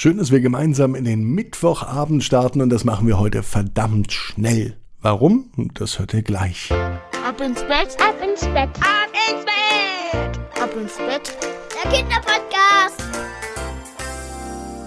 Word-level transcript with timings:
Schön, 0.00 0.18
dass 0.18 0.30
wir 0.30 0.38
gemeinsam 0.38 0.94
in 0.94 1.04
den 1.04 1.24
Mittwochabend 1.24 2.22
starten 2.22 2.60
und 2.60 2.70
das 2.70 2.84
machen 2.84 3.08
wir 3.08 3.18
heute 3.18 3.42
verdammt 3.42 4.12
schnell. 4.12 4.76
Warum? 5.02 5.50
Das 5.74 5.98
hört 5.98 6.14
ihr 6.14 6.22
gleich. 6.22 6.70
Ab 6.70 7.40
ins 7.40 7.62
Bett, 7.62 7.96
ab 7.98 8.14
ins 8.22 8.42
Bett, 8.42 8.70
ab 8.78 9.10
ins 9.28 9.44
Bett, 9.44 10.62
ab 10.62 10.70
ins 10.80 10.96
Bett. 10.98 11.36
Der 11.74 11.90
Kinderpodcast. 11.90 13.02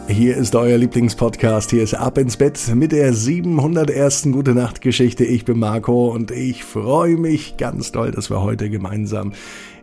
Hier 0.08 0.38
ist 0.38 0.55
euer 0.55 0.78
Lieblingspodcast. 0.78 1.72
Hier 1.72 1.84
ist 1.84 1.94
Ab 1.94 2.18
ins 2.18 2.38
Bett 2.38 2.58
mit 2.74 2.94
der 2.94 3.12
701. 3.12 4.30
Gute 4.32 4.54
Nacht 4.54 4.80
Geschichte. 4.80 5.26
Ich 5.26 5.44
bin 5.44 5.60
Marco 5.60 6.08
und 6.08 6.32
ich 6.32 6.64
freue 6.64 7.18
mich 7.18 7.58
ganz 7.58 7.92
doll, 7.92 8.12
dass 8.12 8.30
wir 8.30 8.42
heute 8.42 8.70
gemeinsam 8.70 9.34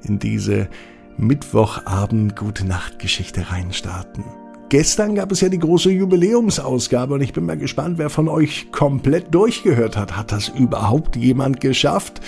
in 0.02 0.18
diese 0.18 0.70
Mittwochabend 1.18 2.34
Gute 2.34 2.66
Nacht 2.66 2.98
Geschichte 2.98 3.50
reinstarten. 3.50 4.24
Gestern 4.68 5.14
gab 5.14 5.32
es 5.32 5.40
ja 5.40 5.48
die 5.48 5.58
große 5.58 5.90
Jubiläumsausgabe 5.90 7.14
und 7.14 7.22
ich 7.22 7.32
bin 7.32 7.46
mal 7.46 7.56
gespannt, 7.56 7.96
wer 7.96 8.10
von 8.10 8.28
euch 8.28 8.70
komplett 8.70 9.34
durchgehört 9.34 9.96
hat. 9.96 10.14
Hat 10.14 10.30
das 10.30 10.48
überhaupt 10.48 11.16
jemand 11.16 11.62
geschafft? 11.62 12.20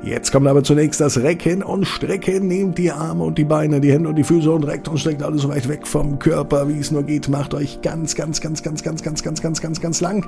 Jetzt 0.03 0.33
kommt 0.33 0.47
aber 0.47 0.63
zunächst 0.63 1.01
das 1.01 1.19
Recken 1.23 1.63
und 1.63 1.87
Strecken. 1.87 2.49
Nehmt 2.49 2.79
die 2.79 2.91
Arme 2.91 3.25
und 3.25 3.39
die 3.39 3.45
Beine, 3.45 3.81
die 3.81 3.93
Hände 3.93 4.09
und 4.09 4.17
die 4.17 4.25
Füße 4.25 4.51
und 4.51 4.65
reckt 4.65 4.89
und 4.89 4.99
streckt 4.99 5.23
alles 5.23 5.43
so 5.43 5.49
weit 5.49 5.69
weg 5.69 5.87
vom 5.87 6.19
Körper, 6.19 6.69
wie 6.69 6.79
es 6.79 6.91
nur 6.91 7.03
geht. 7.03 7.29
Macht 7.29 7.55
euch 7.55 7.81
ganz, 7.83 8.15
ganz, 8.15 8.41
ganz, 8.41 8.63
ganz, 8.63 8.83
ganz, 8.83 9.03
ganz, 9.03 9.23
ganz, 9.23 9.43
ganz, 9.43 9.61
ganz, 9.61 9.81
ganz 9.81 10.01
lang. 10.01 10.27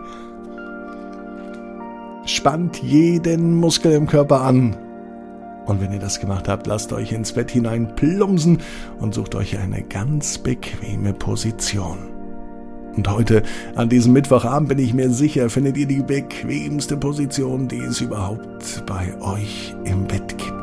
Spannt 2.27 2.83
jeden 2.83 3.55
Muskel 3.57 3.93
im 3.93 4.07
Körper 4.07 4.41
an. 4.41 4.77
Und 5.67 5.81
wenn 5.81 5.93
ihr 5.93 5.99
das 5.99 6.21
gemacht 6.21 6.49
habt, 6.49 6.67
lasst 6.67 6.93
euch 6.93 7.13
ins 7.13 7.33
Bett 7.33 7.51
hinein 7.51 7.95
plumsen 7.97 8.59
und 8.99 9.15
sucht 9.15 9.35
euch 9.35 9.59
eine 9.59 9.83
ganz 9.83 10.39
bequeme 10.39 11.15
Position. 11.15 12.14
Und 12.97 13.09
heute, 13.09 13.43
an 13.75 13.89
diesem 13.89 14.13
Mittwochabend, 14.13 14.69
bin 14.69 14.79
ich 14.79 14.95
mir 14.95 15.11
sicher, 15.11 15.51
findet 15.51 15.77
ihr 15.77 15.87
die 15.87 16.03
bequemste 16.03 16.97
Position, 16.97 17.67
die 17.67 17.81
es 17.81 18.01
überhaupt 18.01 18.85
bei 18.87 19.21
euch 19.21 19.75
im 19.85 20.05
Bett 20.05 20.39
gibt. 20.39 20.55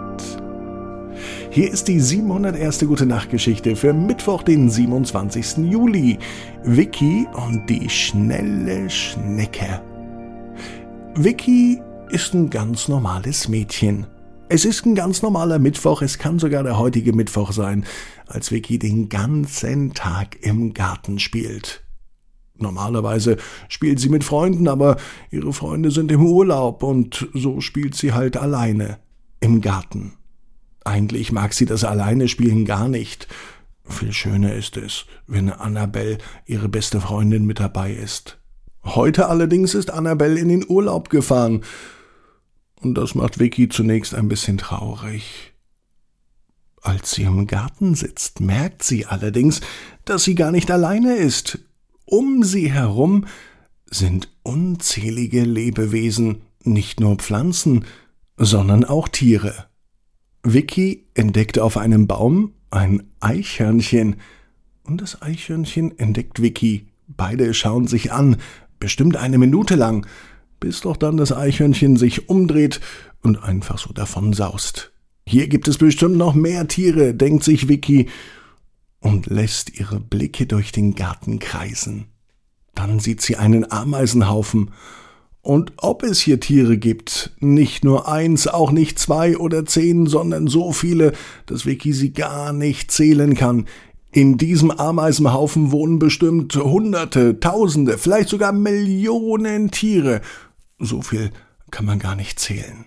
Hier 1.50 1.70
ist 1.70 1.90
die 1.90 2.00
701. 2.00 2.80
Gute 2.88 3.06
Nacht 3.06 3.30
Geschichte 3.30 3.76
für 3.76 3.92
Mittwoch, 3.92 4.44
den 4.44 4.70
27. 4.70 5.70
Juli. 5.70 6.18
Vicky 6.64 7.28
und 7.34 7.70
die 7.70 7.90
schnelle 7.90 8.90
Schnecke. 8.90 9.82
Vicky 11.16 11.82
ist 12.10 12.34
ein 12.34 12.50
ganz 12.50 12.88
normales 12.88 13.50
Mädchen. 13.50 14.08
Es 14.48 14.64
ist 14.64 14.86
ein 14.86 14.96
ganz 14.96 15.22
normaler 15.22 15.60
Mittwoch, 15.60 16.02
es 16.02 16.18
kann 16.18 16.40
sogar 16.40 16.64
der 16.64 16.78
heutige 16.78 17.14
Mittwoch 17.14 17.52
sein, 17.52 17.86
als 18.28 18.52
Vicky 18.52 18.80
den 18.80 19.10
ganzen 19.10 19.94
Tag 19.94 20.38
im 20.42 20.74
Garten 20.74 21.20
spielt. 21.20 21.84
Normalerweise 22.62 23.38
spielt 23.68 24.00
sie 24.00 24.10
mit 24.10 24.24
Freunden, 24.24 24.68
aber 24.68 24.98
ihre 25.30 25.54
Freunde 25.54 25.92
sind 25.92 26.12
im 26.12 26.26
Urlaub 26.26 26.84
und 26.84 27.28
so 27.34 27.62
spielt 27.62 27.96
sie 27.96 28.14
halt 28.14 28.38
alleine 28.38 29.00
im 29.40 29.62
Garten. 29.62 30.14
Eigentlich 30.84 31.32
mag 31.32 31.54
sie 31.54 31.66
das 31.66 31.84
alleine 31.84 32.28
spielen 32.28 32.66
gar 32.66 32.88
nicht. 32.88 33.28
Viel 33.84 34.14
schöner 34.14 34.54
ist 34.54 34.78
es, 34.78 35.06
wenn 35.28 35.50
Annabelle, 35.50 36.18
ihre 36.46 36.70
beste 36.70 37.02
Freundin, 37.02 37.46
mit 37.46 37.60
dabei 37.60 37.94
ist. 37.94 38.40
Heute 38.84 39.28
allerdings 39.28 39.76
ist 39.76 39.92
Annabelle 39.92 40.40
in 40.40 40.50
den 40.50 40.66
Urlaub 40.68 41.10
gefahren. 41.10 41.62
Und 42.82 42.96
das 42.96 43.14
macht 43.14 43.40
Vicky 43.40 43.70
zunächst 43.70 44.16
ein 44.16 44.28
bisschen 44.28 44.58
traurig. 44.58 45.54
Als 46.82 47.12
sie 47.12 47.24
im 47.24 47.46
Garten 47.46 47.94
sitzt, 47.94 48.40
merkt 48.40 48.82
sie 48.84 49.06
allerdings, 49.06 49.62
dass 50.04 50.24
sie 50.24 50.34
gar 50.34 50.52
nicht 50.52 50.72
alleine 50.72 51.16
ist. 51.16 51.60
Um 52.12 52.44
sie 52.44 52.70
herum 52.70 53.26
sind 53.86 54.28
unzählige 54.44 55.44
Lebewesen, 55.44 56.42
nicht 56.62 57.00
nur 57.00 57.16
Pflanzen, 57.16 57.86
sondern 58.36 58.84
auch 58.84 59.08
Tiere. 59.08 59.68
Vicky 60.44 61.06
entdeckt 61.14 61.58
auf 61.58 61.78
einem 61.78 62.08
Baum 62.08 62.52
ein 62.70 63.04
Eichhörnchen, 63.22 64.18
und 64.84 65.00
das 65.00 65.22
Eichhörnchen 65.22 65.98
entdeckt 65.98 66.42
Vicky. 66.42 66.88
Beide 67.08 67.54
schauen 67.54 67.88
sich 67.88 68.12
an, 68.12 68.36
bestimmt 68.78 69.16
eine 69.16 69.38
Minute 69.38 69.76
lang, 69.76 70.06
bis 70.60 70.82
doch 70.82 70.98
dann 70.98 71.16
das 71.16 71.32
Eichhörnchen 71.32 71.96
sich 71.96 72.28
umdreht 72.28 72.82
und 73.22 73.42
einfach 73.42 73.78
so 73.78 73.94
davon 73.94 74.34
saust. 74.34 74.92
Hier 75.26 75.48
gibt 75.48 75.70
es 75.70 75.78
bestimmt 75.78 76.18
noch 76.18 76.34
mehr 76.34 76.68
Tiere, 76.68 77.14
denkt 77.14 77.46
sich 77.46 77.70
Vicky 77.70 78.10
und 79.02 79.26
lässt 79.28 79.78
ihre 79.78 80.00
Blicke 80.00 80.46
durch 80.46 80.72
den 80.72 80.96
Garten 80.96 81.40
kreisen. 81.40 82.06
Dann 82.74 83.00
sieht 83.00 83.22
sie 83.22 83.36
einen 83.36 83.70
Ameisenhaufen. 83.70 84.72
Und 85.42 85.74
ob 85.78 86.04
es 86.04 86.20
hier 86.20 86.40
Tiere 86.40 86.78
gibt, 86.78 87.36
nicht 87.40 87.84
nur 87.84 88.08
eins, 88.08 88.48
auch 88.48 88.72
nicht 88.72 89.00
zwei 89.00 89.38
oder 89.38 89.66
zehn, 89.66 90.06
sondern 90.06 90.48
so 90.48 90.72
viele, 90.72 91.14
dass 91.48 91.66
Vicky 91.66 91.94
sie 91.94 92.14
gar 92.14 92.54
nicht 92.54 92.92
zählen 92.92 93.34
kann. 93.34 93.66
In 94.12 94.38
diesem 94.38 94.72
Ameisenhaufen 94.72 95.72
wohnen 95.72 95.98
bestimmt 95.98 96.56
Hunderte, 96.56 97.40
Tausende, 97.40 97.98
vielleicht 97.98 98.30
sogar 98.30 98.52
Millionen 98.52 99.72
Tiere. 99.72 100.22
So 100.78 101.02
viel 101.02 101.32
kann 101.72 101.86
man 101.86 101.98
gar 101.98 102.16
nicht 102.16 102.40
zählen. 102.40 102.86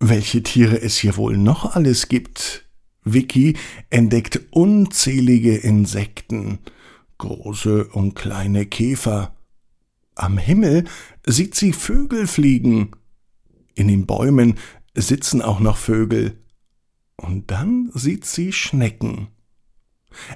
Welche 0.00 0.42
Tiere 0.42 0.82
es 0.82 0.98
hier 0.98 1.16
wohl 1.16 1.38
noch 1.38 1.76
alles 1.76 2.08
gibt? 2.08 2.64
Vicky 3.04 3.56
entdeckt 3.90 4.40
unzählige 4.50 5.56
Insekten, 5.56 6.58
große 7.18 7.86
und 7.88 8.14
kleine 8.14 8.66
Käfer. 8.66 9.36
Am 10.14 10.38
Himmel 10.38 10.84
sieht 11.26 11.54
sie 11.54 11.72
Vögel 11.72 12.26
fliegen. 12.26 12.92
In 13.74 13.88
den 13.88 14.06
Bäumen 14.06 14.54
sitzen 14.94 15.42
auch 15.42 15.60
noch 15.60 15.76
Vögel. 15.76 16.38
Und 17.16 17.50
dann 17.50 17.90
sieht 17.94 18.24
sie 18.24 18.52
Schnecken. 18.52 19.28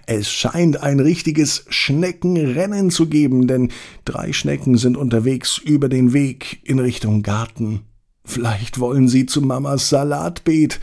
Es 0.07 0.31
scheint 0.31 0.83
ein 0.83 1.01
richtiges 1.01 1.65
Schneckenrennen 1.69 2.91
zu 2.91 3.09
geben, 3.09 3.47
denn 3.47 3.71
drei 4.05 4.33
Schnecken 4.33 4.77
sind 4.77 4.97
unterwegs 4.97 5.59
über 5.59 5.89
den 5.89 6.12
Weg 6.12 6.61
in 6.65 6.81
Richtung 6.81 7.23
Garten. 7.23 7.83
Vielleicht 8.25 8.81
wollen 8.81 9.09
sie 9.09 9.27
zu 9.27 9.41
Mamas 9.41 9.89
Salatbeet, 9.89 10.81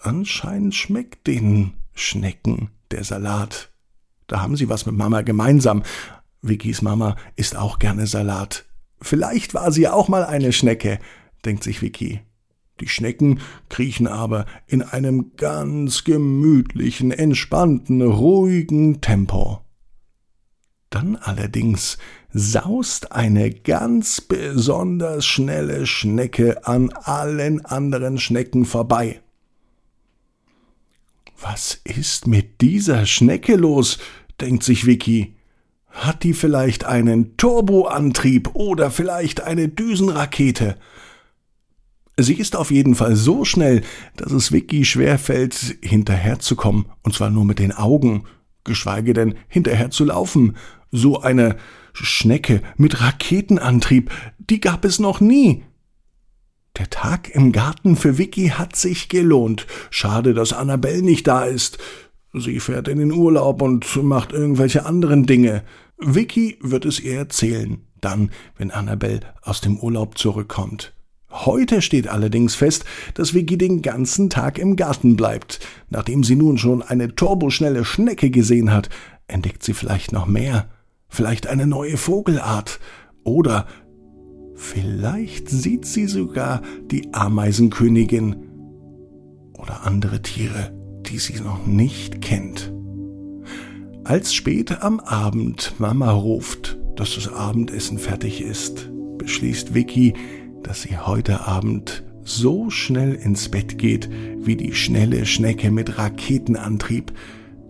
Anscheinend 0.00 0.74
schmeckt 0.74 1.26
den 1.26 1.74
Schnecken 1.94 2.70
der 2.90 3.04
Salat. 3.04 3.70
Da 4.26 4.40
haben 4.40 4.56
sie 4.56 4.68
was 4.68 4.86
mit 4.86 4.96
Mama 4.96 5.22
gemeinsam. 5.22 5.82
Vickys 6.42 6.82
Mama 6.82 7.16
isst 7.36 7.56
auch 7.56 7.78
gerne 7.78 8.06
Salat. 8.06 8.64
Vielleicht 9.00 9.54
war 9.54 9.72
sie 9.72 9.88
auch 9.88 10.08
mal 10.08 10.24
eine 10.24 10.52
Schnecke, 10.52 10.98
denkt 11.44 11.64
sich 11.64 11.82
Vicky. 11.82 12.20
Die 12.80 12.88
Schnecken 12.88 13.40
kriechen 13.68 14.06
aber 14.06 14.46
in 14.66 14.82
einem 14.82 15.32
ganz 15.36 16.04
gemütlichen, 16.04 17.10
entspannten, 17.10 18.02
ruhigen 18.02 19.00
Tempo. 19.00 19.60
Dann 20.90 21.16
allerdings 21.16 21.98
saust 22.32 23.12
eine 23.12 23.50
ganz 23.50 24.20
besonders 24.20 25.26
schnelle 25.26 25.86
Schnecke 25.86 26.66
an 26.66 26.90
allen 26.92 27.64
anderen 27.64 28.18
Schnecken 28.18 28.64
vorbei. 28.64 29.20
Was 31.40 31.80
ist 31.84 32.26
mit 32.26 32.60
dieser 32.60 33.06
Schnecke 33.06 33.54
los? 33.54 33.98
denkt 34.40 34.64
sich 34.64 34.86
Vicky. 34.86 35.36
Hat 35.88 36.24
die 36.24 36.32
vielleicht 36.32 36.84
einen 36.84 37.36
Turboantrieb 37.36 38.54
oder 38.54 38.90
vielleicht 38.90 39.42
eine 39.42 39.68
Düsenrakete? 39.68 40.76
Sie 42.16 42.34
ist 42.34 42.56
auf 42.56 42.72
jeden 42.72 42.96
Fall 42.96 43.14
so 43.14 43.44
schnell, 43.44 43.82
dass 44.16 44.32
es 44.32 44.50
Vicky 44.50 44.84
schwerfällt, 44.84 45.78
hinterherzukommen, 45.80 46.86
und 47.02 47.14
zwar 47.14 47.30
nur 47.30 47.44
mit 47.44 47.60
den 47.60 47.72
Augen, 47.72 48.24
geschweige 48.64 49.12
denn 49.12 49.36
hinterher 49.46 49.90
zu 49.90 50.06
laufen. 50.06 50.56
So 50.90 51.20
eine 51.20 51.56
Schnecke 51.92 52.62
mit 52.76 53.00
Raketenantrieb, 53.00 54.10
die 54.38 54.60
gab 54.60 54.84
es 54.84 54.98
noch 54.98 55.20
nie. 55.20 55.64
Der 56.78 56.90
Tag 56.90 57.34
im 57.34 57.50
Garten 57.50 57.96
für 57.96 58.18
Vicky 58.18 58.50
hat 58.50 58.76
sich 58.76 59.08
gelohnt. 59.08 59.66
Schade, 59.90 60.32
dass 60.32 60.52
Annabelle 60.52 61.02
nicht 61.02 61.26
da 61.26 61.44
ist. 61.44 61.78
Sie 62.32 62.60
fährt 62.60 62.86
in 62.86 62.98
den 62.98 63.10
Urlaub 63.10 63.62
und 63.62 64.00
macht 64.02 64.32
irgendwelche 64.32 64.86
anderen 64.86 65.26
Dinge. 65.26 65.64
Vicky 65.98 66.56
wird 66.60 66.84
es 66.84 67.00
ihr 67.00 67.16
erzählen, 67.16 67.82
dann, 68.00 68.30
wenn 68.56 68.70
Annabelle 68.70 69.20
aus 69.42 69.60
dem 69.60 69.78
Urlaub 69.78 70.18
zurückkommt. 70.18 70.94
Heute 71.30 71.82
steht 71.82 72.06
allerdings 72.06 72.54
fest, 72.54 72.84
dass 73.14 73.34
Vicky 73.34 73.58
den 73.58 73.82
ganzen 73.82 74.30
Tag 74.30 74.58
im 74.58 74.76
Garten 74.76 75.16
bleibt. 75.16 75.58
Nachdem 75.90 76.22
sie 76.22 76.36
nun 76.36 76.58
schon 76.58 76.82
eine 76.82 77.14
turboschnelle 77.14 77.84
Schnecke 77.84 78.30
gesehen 78.30 78.72
hat, 78.72 78.88
entdeckt 79.26 79.64
sie 79.64 79.74
vielleicht 79.74 80.12
noch 80.12 80.26
mehr. 80.26 80.68
vielleicht 81.10 81.46
eine 81.46 81.66
neue 81.66 81.96
Vogelart 81.96 82.80
oder 83.24 83.66
vielleicht 84.58 85.48
sieht 85.48 85.86
sie 85.86 86.06
sogar 86.06 86.62
die 86.90 87.14
Ameisenkönigin 87.14 88.36
oder 89.54 89.86
andere 89.86 90.20
Tiere, 90.20 90.72
die 91.06 91.18
sie 91.18 91.40
noch 91.40 91.66
nicht 91.66 92.20
kennt. 92.20 92.72
Als 94.04 94.34
spät 94.34 94.82
am 94.82 95.00
Abend 95.00 95.74
Mama 95.78 96.10
ruft, 96.10 96.78
dass 96.96 97.14
das 97.14 97.32
Abendessen 97.32 97.98
fertig 97.98 98.42
ist, 98.42 98.90
beschließt 99.18 99.74
Vicky, 99.74 100.14
dass 100.62 100.82
sie 100.82 100.98
heute 100.98 101.46
Abend 101.46 102.04
so 102.22 102.68
schnell 102.70 103.14
ins 103.14 103.48
Bett 103.48 103.78
geht 103.78 104.10
wie 104.38 104.56
die 104.56 104.74
schnelle 104.74 105.24
Schnecke 105.24 105.70
mit 105.70 105.98
Raketenantrieb. 105.98 107.12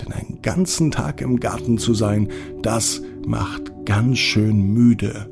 Denn 0.00 0.12
einen 0.12 0.42
ganzen 0.42 0.90
Tag 0.90 1.20
im 1.20 1.40
Garten 1.40 1.78
zu 1.78 1.92
sein, 1.92 2.28
das 2.62 3.02
macht 3.26 3.72
ganz 3.84 4.18
schön 4.18 4.62
müde 4.62 5.28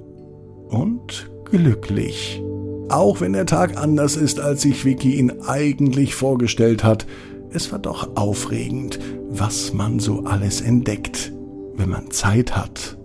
und 0.69 1.31
glücklich. 1.51 2.43
Auch 2.89 3.21
wenn 3.21 3.33
der 3.33 3.47
Tag 3.47 3.77
anders 3.77 4.17
ist, 4.17 4.41
als 4.41 4.63
sich 4.63 4.85
Vicky 4.85 5.17
ihn 5.17 5.41
eigentlich 5.47 6.15
vorgestellt 6.15 6.85
hat, 6.85 7.07
es 7.51 7.73
war 7.73 7.79
doch 7.79 8.17
aufregend, 8.17 8.99
was 9.29 9.73
man 9.73 9.99
so 9.99 10.25
alles 10.25 10.61
entdeckt, 10.61 11.33
wenn 11.75 11.89
man 11.89 12.11
Zeit 12.11 12.57
hat. 12.57 12.97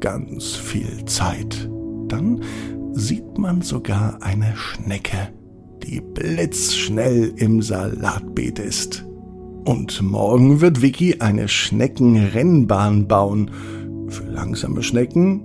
Ganz 0.00 0.54
viel 0.54 1.04
Zeit. 1.06 1.70
Dann 2.08 2.42
sieht 2.92 3.38
man 3.38 3.62
sogar 3.62 4.18
eine 4.22 4.54
Schnecke 4.56 5.28
die 5.82 6.00
blitzschnell 6.00 7.32
im 7.36 7.62
Salatbeet 7.62 8.58
ist. 8.58 9.04
Und 9.64 10.02
morgen 10.02 10.60
wird 10.60 10.82
Vicky 10.82 11.16
eine 11.20 11.48
Schneckenrennbahn 11.48 13.06
bauen. 13.06 13.50
Für 14.08 14.24
langsame 14.24 14.82
Schnecken 14.82 15.44